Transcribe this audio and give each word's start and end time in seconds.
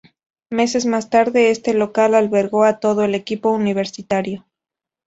Meses 0.49 0.87
más 0.87 1.11
tarde 1.11 1.51
este 1.51 1.75
local 1.75 2.15
albergó 2.15 2.63
a 2.63 2.79
todo 2.79 3.03
el 3.03 3.13
equipo 3.13 3.51
universitario. 3.51 4.47